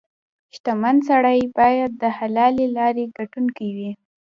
•شتمن 0.55 0.95
سړی 1.09 1.39
باید 1.57 1.91
د 2.01 2.03
حلالې 2.17 2.65
لارې 2.77 3.03
ګټونکې 3.17 3.67
وي. 3.77 3.91